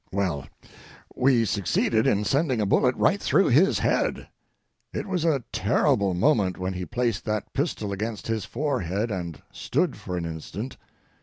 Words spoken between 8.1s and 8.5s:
his